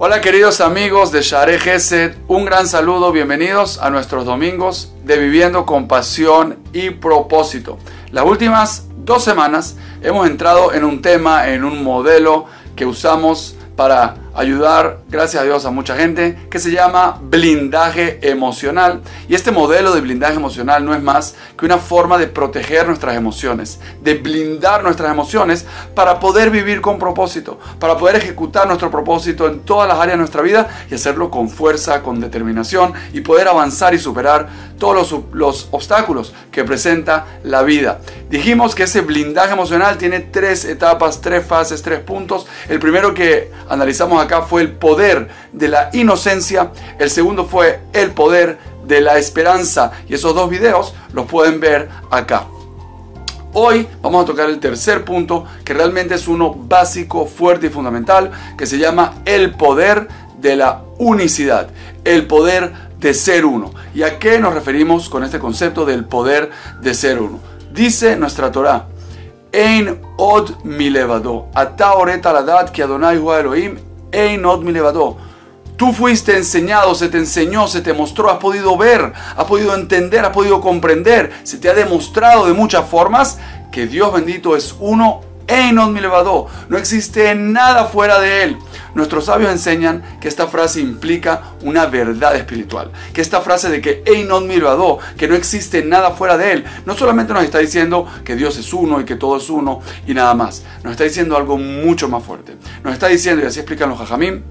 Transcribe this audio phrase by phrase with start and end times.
[0.00, 5.66] Hola queridos amigos de Share Gesed, un gran saludo, bienvenidos a nuestros domingos de Viviendo
[5.66, 7.78] con Pasión y Propósito.
[8.12, 14.14] Las últimas dos semanas hemos entrado en un tema, en un modelo que usamos para
[14.38, 19.02] ayudar, gracias a Dios, a mucha gente, que se llama blindaje emocional.
[19.28, 23.16] Y este modelo de blindaje emocional no es más que una forma de proteger nuestras
[23.16, 29.48] emociones, de blindar nuestras emociones para poder vivir con propósito, para poder ejecutar nuestro propósito
[29.48, 33.48] en todas las áreas de nuestra vida y hacerlo con fuerza, con determinación y poder
[33.48, 34.48] avanzar y superar
[34.78, 37.98] todos los, los obstáculos que presenta la vida.
[38.30, 42.46] Dijimos que ese blindaje emocional tiene tres etapas, tres fases, tres puntos.
[42.68, 48.12] El primero que analizamos acá fue el poder de la inocencia, el segundo fue el
[48.12, 52.44] poder de la esperanza y esos dos videos los pueden ver acá.
[53.54, 58.30] Hoy vamos a tocar el tercer punto que realmente es uno básico, fuerte y fundamental
[58.56, 60.06] que se llama el poder
[60.38, 61.68] de la unicidad,
[62.04, 63.72] el poder de ser uno.
[63.94, 66.50] ¿Y a qué nos referimos con este concepto del poder
[66.82, 67.40] de ser uno?
[67.72, 68.88] Dice nuestra Torah,
[69.50, 73.78] Ein od mi levado, ata oreta la que Adonai Elohim,
[74.12, 74.72] ein od mi.
[75.76, 80.24] Tú fuiste enseñado, se te enseñó, se te mostró, has podido ver, has podido entender,
[80.24, 83.38] has podido comprender, se te ha demostrado de muchas formas
[83.70, 86.46] que Dios bendito es uno Einon mi levado.
[86.68, 88.58] No existe nada fuera de él.
[88.94, 92.92] Nuestros sabios enseñan que esta frase implica una verdad espiritual.
[93.12, 96.64] Que esta frase de que Einon mi levado, que no existe nada fuera de él,
[96.86, 100.14] no solamente nos está diciendo que Dios es uno y que todo es uno y
[100.14, 100.62] nada más.
[100.84, 102.56] Nos está diciendo algo mucho más fuerte.
[102.84, 104.44] Nos está diciendo, y así explican los jajamín,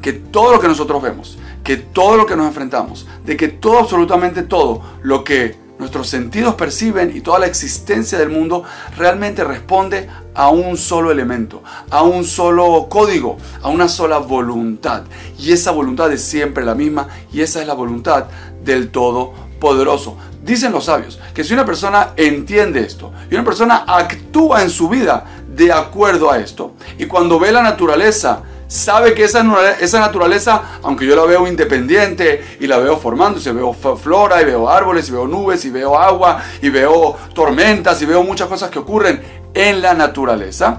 [0.00, 3.78] que todo lo que nosotros vemos, que todo lo que nos enfrentamos, de que todo,
[3.78, 8.62] absolutamente todo lo que nuestros sentidos perciben y toda la existencia del mundo
[8.96, 15.04] realmente responde a un solo elemento, a un solo código, a una sola voluntad.
[15.38, 18.26] Y esa voluntad es siempre la misma y esa es la voluntad
[18.62, 20.16] del Todopoderoso.
[20.44, 24.88] Dicen los sabios que si una persona entiende esto y una persona actúa en su
[24.88, 29.44] vida de acuerdo a esto, y cuando ve la naturaleza sabe que esa,
[29.80, 34.70] esa naturaleza, aunque yo la veo independiente y la veo formándose, veo flora y veo
[34.70, 38.78] árboles y veo nubes y veo agua y veo tormentas y veo muchas cosas que
[38.78, 39.20] ocurren
[39.52, 40.78] en la naturaleza,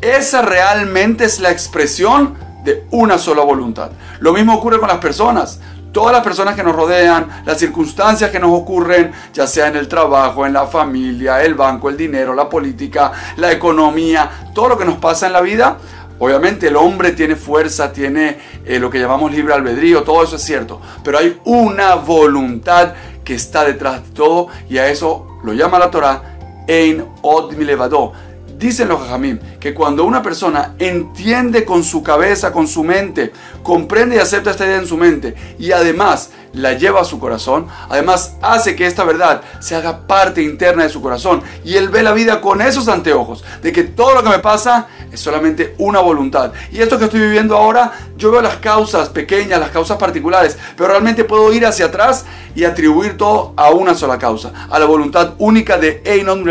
[0.00, 3.90] esa realmente es la expresión de una sola voluntad.
[4.20, 5.60] Lo mismo ocurre con las personas.
[5.92, 9.88] Todas las personas que nos rodean, las circunstancias que nos ocurren, ya sea en el
[9.88, 14.84] trabajo, en la familia, el banco, el dinero, la política, la economía, todo lo que
[14.84, 15.78] nos pasa en la vida,
[16.18, 20.42] Obviamente el hombre tiene fuerza, tiene eh, lo que llamamos libre albedrío, todo eso es
[20.42, 22.94] cierto, pero hay una voluntad
[23.24, 28.12] que está detrás de todo y a eso lo llama la Torah Ein Od Milevado.
[28.58, 33.30] Dicen los jajamim que cuando una persona entiende con su cabeza, con su mente,
[33.62, 37.66] comprende y acepta esta idea en su mente y además la lleva a su corazón,
[37.90, 42.02] además hace que esta verdad se haga parte interna de su corazón y él ve
[42.02, 46.00] la vida con esos anteojos, de que todo lo que me pasa es solamente una
[46.00, 46.52] voluntad.
[46.70, 50.88] Y esto que estoy viviendo ahora, yo veo las causas pequeñas, las causas particulares, pero
[50.90, 52.24] realmente puedo ir hacia atrás
[52.54, 56.44] y atribuir todo a una sola causa, a la voluntad única de Einon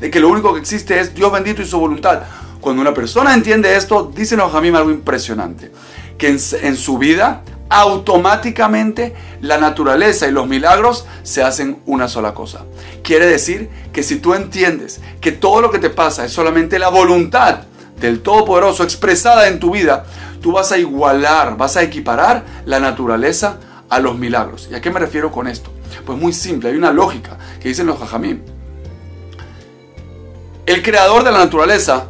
[0.00, 2.22] de que lo único que existe es Dios bendito y su voluntad.
[2.60, 5.70] Cuando una persona entiende esto, dicen los mí algo impresionante,
[6.16, 12.64] que en su vida automáticamente la naturaleza y los milagros se hacen una sola cosa.
[13.02, 16.88] Quiere decir que si tú entiendes que todo lo que te pasa es solamente la
[16.88, 17.64] voluntad
[18.04, 20.04] del Todopoderoso expresada en tu vida,
[20.42, 24.68] tú vas a igualar, vas a equiparar la naturaleza a los milagros.
[24.70, 25.70] ¿Y a qué me refiero con esto?
[26.04, 28.42] Pues muy simple, hay una lógica que dicen los jajamim.
[30.66, 32.08] El creador de la naturaleza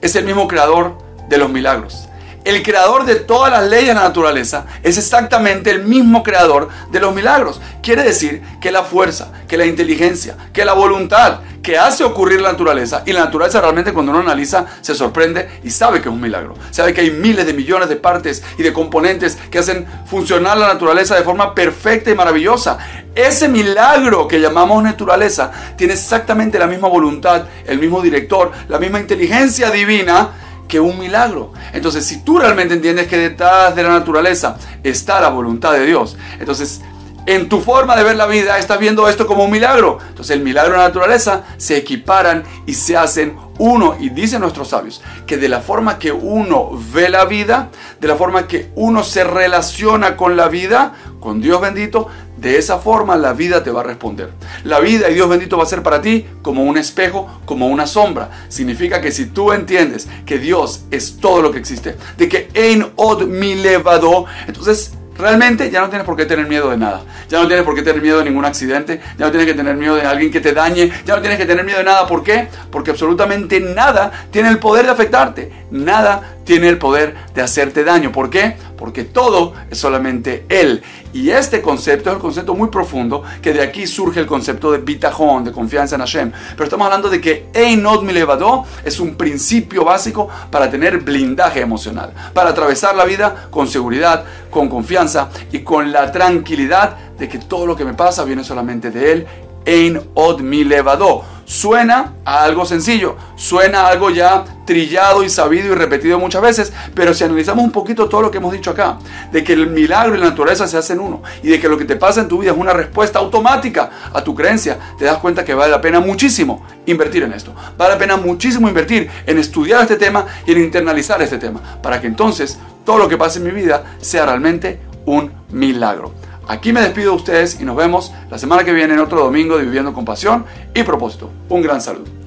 [0.00, 0.96] es el mismo creador
[1.28, 2.08] de los milagros.
[2.44, 7.00] El creador de todas las leyes de la naturaleza es exactamente el mismo creador de
[7.00, 7.60] los milagros.
[7.82, 12.52] Quiere decir que la fuerza, que la inteligencia, que la voluntad que hace ocurrir la
[12.52, 16.20] naturaleza, y la naturaleza realmente cuando uno analiza se sorprende y sabe que es un
[16.20, 16.54] milagro.
[16.70, 20.66] Sabe que hay miles de millones de partes y de componentes que hacen funcionar la
[20.66, 22.78] naturaleza de forma perfecta y maravillosa.
[23.14, 29.00] Ese milagro que llamamos naturaleza tiene exactamente la misma voluntad, el mismo director, la misma
[29.00, 30.30] inteligencia divina
[30.66, 31.52] que un milagro.
[31.72, 36.16] Entonces, si tú realmente entiendes que detrás de la naturaleza está la voluntad de Dios,
[36.40, 36.80] entonces
[37.26, 39.98] en tu forma de ver la vida estás viendo esto como un milagro.
[40.08, 43.96] Entonces el milagro y la naturaleza se equiparan y se hacen uno.
[44.00, 47.70] Y dicen nuestros sabios que de la forma que uno ve la vida,
[48.00, 52.78] de la forma que uno se relaciona con la vida, con Dios bendito, de esa
[52.78, 54.32] forma la vida te va a responder.
[54.64, 57.86] La vida y Dios bendito va a ser para ti como un espejo, como una
[57.86, 58.30] sombra.
[58.48, 62.90] Significa que si tú entiendes que Dios es todo lo que existe, de que en
[62.96, 67.02] od mi levado, entonces realmente ya no tienes por qué tener miedo de nada.
[67.28, 69.00] Ya no tienes por qué tener miedo de ningún accidente.
[69.16, 70.90] Ya no tienes que tener miedo de alguien que te dañe.
[71.06, 72.06] Ya no tienes que tener miedo de nada.
[72.06, 72.48] ¿Por qué?
[72.70, 75.52] Porque absolutamente nada tiene el poder de afectarte.
[75.70, 78.12] Nada tiene el poder de hacerte daño.
[78.12, 78.56] ¿Por qué?
[78.76, 80.82] Porque todo es solamente Él.
[81.12, 84.78] Y este concepto es un concepto muy profundo, que de aquí surge el concepto de
[84.78, 86.32] bitajón, de confianza en Hashem.
[86.52, 92.12] Pero estamos hablando de que Einot Milevado es un principio básico para tener blindaje emocional,
[92.32, 94.68] para atravesar la vida con seguridad, con
[95.12, 99.12] confianza y con la tranquilidad de que todo lo que me pasa viene solamente de
[99.12, 99.26] Él.
[99.64, 101.24] Ein od mi levado.
[101.44, 106.72] Suena a algo sencillo, suena a algo ya trillado y sabido y repetido muchas veces,
[106.94, 108.98] pero si analizamos un poquito todo lo que hemos dicho acá,
[109.30, 111.84] de que el milagro y la naturaleza se hacen uno, y de que lo que
[111.84, 115.44] te pasa en tu vida es una respuesta automática a tu creencia, te das cuenta
[115.44, 117.52] que vale la pena muchísimo invertir en esto.
[117.76, 122.00] Vale la pena muchísimo invertir en estudiar este tema y en internalizar este tema, para
[122.00, 126.12] que entonces todo lo que pase en mi vida sea realmente un milagro.
[126.48, 129.56] Aquí me despido de ustedes y nos vemos la semana que viene en otro domingo
[129.56, 130.44] de Viviendo con Pasión
[130.74, 131.30] y Propósito.
[131.48, 132.21] Un gran saludo.